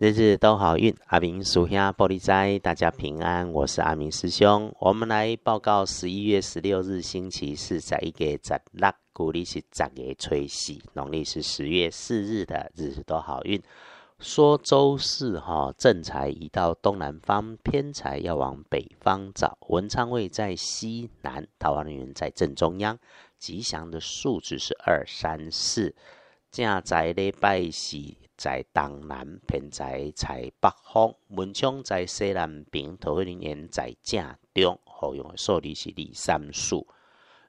[0.00, 3.50] 日日都好运，阿明属下玻璃斋，大家平安。
[3.50, 13.60] 我是阿明师兄，我们来报告十一月十六日星期四，在一个十六，古历是十月吹喜，农历是十月四日的日日都好运。
[14.20, 19.58] 说周四哈，正财移到东南方，偏财要往北方找。
[19.66, 22.96] 文昌位在西南，桃花人在正中央。
[23.36, 25.96] 吉祥的数字是二三四。
[26.50, 27.96] 正在礼拜四。
[28.38, 36.86] 在东南偏在在北方，文昌在西南边，桃花林年在正中，好用的数字是二三数。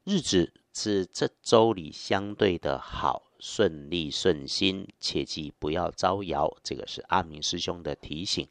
[0.03, 6.51] 日子是这周里相对的好，顺利顺心，切记不要招摇。
[6.63, 8.47] 这个是阿明师兄的提醒。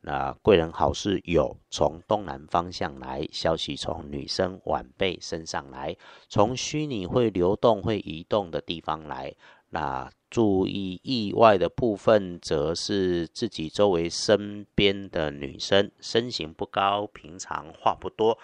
[0.00, 5.94] 那贵人好事有从东南方向来，消息从女生晚辈身上来，
[6.30, 9.34] 从虚拟会流动会移动的地方来。
[9.74, 18.38] 那注意意外的部分，则是自己周围身边的女生，身形不高，平常话不多。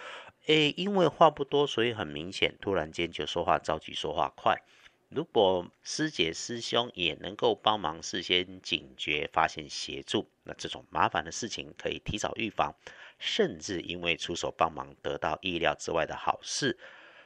[0.47, 4.57] 诶，因为话不多，所以很明显，突然间就说话着急，说话快。
[5.11, 12.75] 如果师姐师兄也能够帮忙事先警觉、发现协助，那这种麻烦的事情可以提早预防，
[13.19, 16.79] 甚至因为出手帮忙得到意料之外的好事。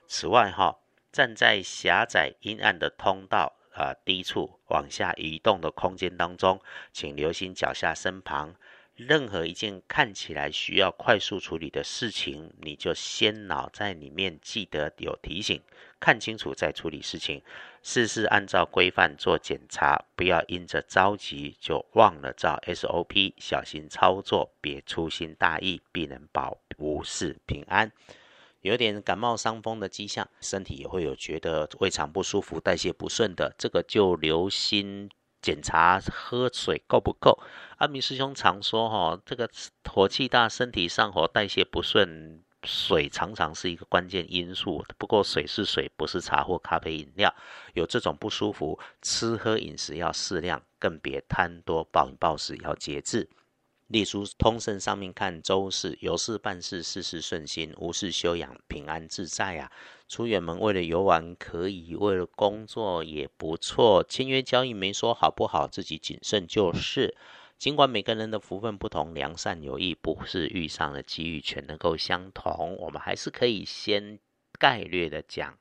[0.08, 0.80] 此外，哈，
[1.12, 3.54] 站在狭窄阴暗的通道。
[3.74, 6.60] 啊，低处往下移动的空间当中，
[6.92, 8.54] 请留心脚下身旁，
[8.94, 15.60] 任何一件看起来需要快速处理的事情，你就先脑在里面记得有提醒，
[15.98, 17.42] 看清楚再处理事情，
[17.82, 27.90] 事事按照规范做检查，不要因着着急就忘了照 SOP，小心操作，别粗心大意，必能保无事平安。
[28.62, 35.10] 有点感冒伤风的迹象，身体也会有觉得胃肠不舒服、代谢不顺的，这个就留心
[35.40, 37.38] 检查喝水够不够。
[37.78, 39.50] 阿明师兄常说哈，这个
[39.84, 44.84] 火气大、身体上火、代谢不顺，水常常是一个关键因素。
[44.96, 47.34] 不过水是水，不是茶或咖啡饮料。
[47.74, 53.28] 有这种不舒服，吃喝饮食要适量，更别贪多暴饮暴食，要节制。
[53.92, 59.70] 隶书通胜上面看周四有事办事，事事顺心，无事休养，平安自在啊！
[60.08, 64.02] 出远门为了游玩可以，为了工作也不错。
[64.02, 67.14] 签约交易没说好不好，自己谨慎就是。
[67.58, 74.18] 尽管每个人的福分不同，良善有益，不是遇上了机遇全能够相同，我们还是可以先
[74.58, 75.58] 概略的讲。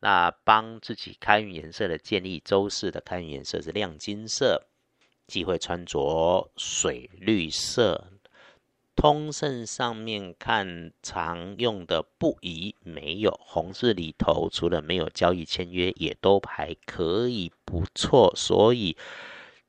[0.00, 4.66] 那帮自己开运颜色的建议，周四的开运颜色是亮金色。
[5.28, 8.08] 忌讳穿着水绿色。
[8.96, 18.32] 通胜上面看常用的不宜没有红字里头，除了没有交易签约，也都还可以不错。
[18.34, 18.96] 所以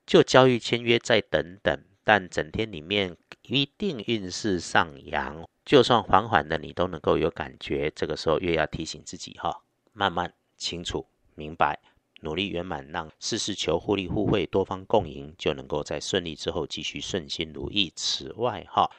[0.08, 7.92] 就交易签约再等等，但整天里面一定运势上扬，就算缓缓的你都能够有感觉。
[7.96, 9.62] 这个时候越要提醒自己哈，
[9.94, 11.06] 慢慢清楚
[11.36, 11.80] 明白。
[12.22, 17.92] 努力圆满，让事事求互利互惠，多方共赢，就能够在顺利之后继续顺心如意。
[17.96, 18.90] 此外，哈，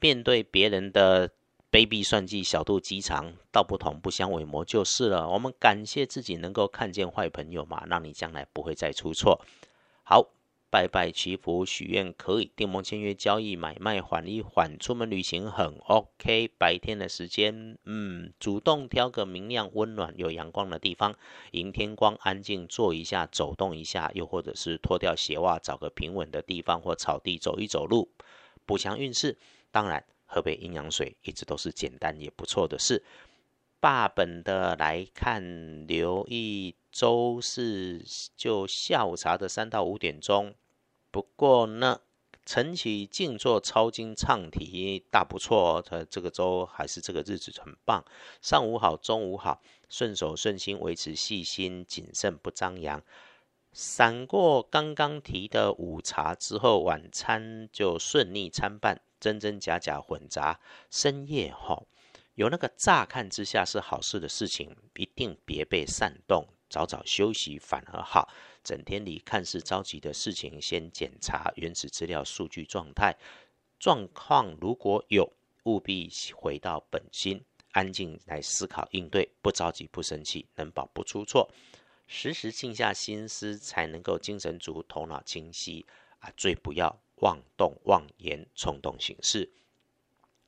[0.00, 1.28] 面对别人的
[1.70, 5.28] 卑鄙算计、小肚鸡肠，道不同不相为谋就是了。
[5.28, 9.40] 我们感谢自己能够看见坏朋友嘛，让你将来不会再出错。
[10.02, 10.28] 好。
[10.70, 16.48] 拜拜祈福许愿可以，订盟签约交易买卖缓一缓，出门旅行很 OK。
[16.58, 21.16] 白天的时间，嗯，主动挑个明亮、温暖、有阳光的地方，
[21.52, 28.10] 迎天光，安静坐一下，走动一下，又或者是脱掉鞋袜，找个平稳的地方或草地走一走路，
[28.66, 29.38] 补强运势。
[29.70, 33.02] 当然，喝杯阴阳水一直都是简单也不错的事。
[33.80, 36.74] 霸本的来看，留意。
[36.90, 40.54] 周四就下午茶的三到五点钟。
[41.12, 42.00] 不过呢，
[42.44, 45.84] 晨起静坐抄经唱题大不错哦。
[45.86, 48.04] 他这个周还是这个日子很棒。
[48.40, 53.00] 上午好，中午好，顺手顺心，维持细心谨慎，不张扬。
[53.72, 60.58] 闪过刚刚提的午茶之后，晚餐就顺利参半，真真假假混杂。
[60.90, 61.84] 深夜哈，
[62.38, 66.46] 有那个乍看之下是好事的事情，一定别被煽动。
[66.70, 68.32] 早早休息反而好。
[68.62, 73.16] 整天里看似着急的事情，先检查原始资料、数据状态
[73.80, 74.56] 状况。
[74.60, 75.32] 如果有，
[75.64, 81.50] 务必回到本心，安静来思考应对，不着急、不生气，能保不出错。
[82.06, 85.84] 时时静下心思，才能够精神足、头脑清晰
[86.20, 86.30] 啊！
[86.36, 89.50] 最不要妄动妄言、冲动行事。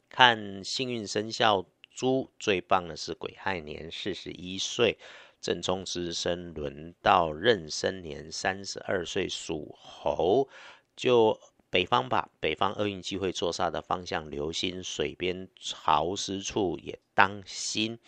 [0.09, 1.65] 看幸运生肖
[2.01, 4.97] 猪，最棒的是癸亥年，四十一岁。
[5.39, 10.49] 正冲之身轮到壬申年三十二岁属猴，
[10.97, 11.39] 就
[11.69, 17.99] 北方吧，北方厄运机会坐煞的方向流心水边潮湿处也当心。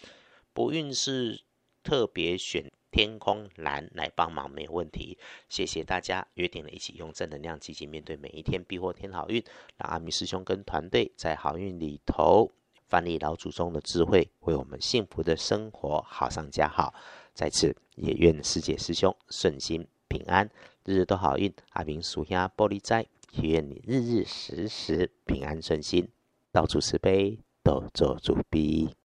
[0.54, 1.42] 不运是
[1.82, 5.18] 特别选天空蓝来帮忙没有问题。
[5.50, 9.44] 谢谢大家，约定了一起用正能量积极面对每一天，必获天好运。
[9.76, 12.50] 让阿弥师兄跟团队在好运里头
[12.92, 16.92] 翻译老祖宗的智慧，为我们幸福的生活好上加好。
[17.32, 20.46] 在此也愿师姐师兄顺心平安，
[20.84, 21.50] 日日都好运。
[21.70, 23.06] 阿明属下玻璃斋。
[23.40, 26.06] 愿你日日时时平安顺心，
[26.52, 28.94] 到处慈悲，多做主逼。